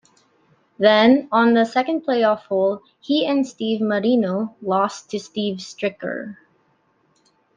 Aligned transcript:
Then, 0.79 1.27
on 1.31 1.53
the 1.53 1.63
second 1.63 2.07
playoff 2.07 2.39
hole, 2.47 2.81
he 3.01 3.23
and 3.27 3.45
Steve 3.45 3.81
Marino 3.81 4.55
lost 4.59 5.11
to 5.11 5.19
Steve 5.19 5.57
Stricker. 5.59 6.37